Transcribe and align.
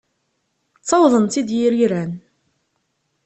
Ttawḍen-tt-id 0.79 1.49
yiriran. 1.59 2.11